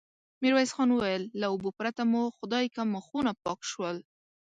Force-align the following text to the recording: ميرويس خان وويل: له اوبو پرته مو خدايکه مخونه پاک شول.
ميرويس 0.41 0.71
خان 0.75 0.89
وويل: 0.93 1.23
له 1.39 1.45
اوبو 1.51 1.69
پرته 1.79 2.01
مو 2.11 2.21
خدايکه 2.37 2.81
مخونه 2.93 3.31
پاک 3.43 3.59
شول. 3.71 3.97